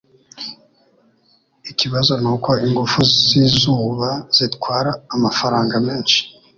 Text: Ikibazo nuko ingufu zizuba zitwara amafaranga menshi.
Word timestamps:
Ikibazo 1.71 2.13
nuko 2.23 2.51
ingufu 2.65 2.99
zizuba 3.27 4.09
zitwara 4.35 4.91
amafaranga 5.15 5.75
menshi. 5.87 6.19